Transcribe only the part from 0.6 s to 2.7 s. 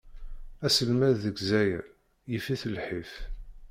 Aselmed deg Zzayer, yif-it